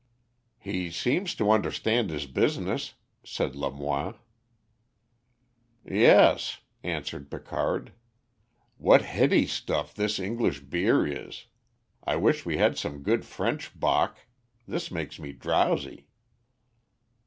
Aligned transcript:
"He 0.57 0.89
seems 0.89 1.35
to 1.35 1.51
understand 1.51 2.09
his 2.09 2.25
business," 2.25 2.95
said 3.23 3.55
Lamoine. 3.55 4.15
"Yes," 5.85 6.61
answered 6.81 7.29
Picard. 7.29 7.93
"What 8.79 9.03
heady 9.03 9.45
stuff 9.45 9.93
this 9.93 10.17
English 10.19 10.61
beer 10.61 11.05
is. 11.05 11.45
I 12.03 12.15
wish 12.15 12.47
we 12.47 12.57
had 12.57 12.79
some 12.79 13.03
good 13.03 13.25
French 13.25 13.79
bock; 13.79 14.17
this 14.67 14.89
makes 14.89 15.19
me 15.19 15.33
drowsy." 15.33 16.07